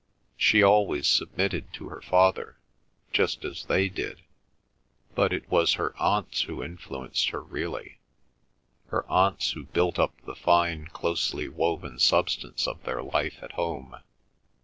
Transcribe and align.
She 0.35 0.63
always 0.63 1.05
submitted 1.07 1.71
to 1.73 1.89
her 1.89 2.01
father, 2.01 2.57
just 3.13 3.45
as 3.45 3.65
they 3.65 3.87
did, 3.87 4.23
but 5.13 5.31
it 5.31 5.47
was 5.47 5.73
her 5.73 5.95
aunts 5.97 6.41
who 6.41 6.63
influenced 6.63 7.29
her 7.29 7.43
really; 7.43 7.99
her 8.87 9.07
aunts 9.07 9.51
who 9.51 9.65
built 9.65 9.99
up 9.99 10.19
the 10.25 10.33
fine, 10.33 10.87
closely 10.87 11.47
woven 11.47 11.99
substance 11.99 12.67
of 12.67 12.81
their 12.81 13.03
life 13.03 13.43
at 13.43 13.51
home. 13.51 13.97